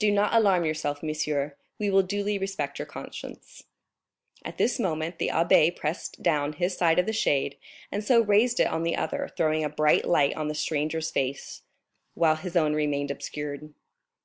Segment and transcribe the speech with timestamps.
[0.00, 3.62] "Do not alarm yourself, monsieur, we will duly respect your conscience."
[4.44, 7.56] At this moment the abbé pressed down his side of the shade
[7.92, 11.62] and so raised it on the other, throwing a bright light on the stranger's face,
[12.14, 13.72] while his own remained obscured.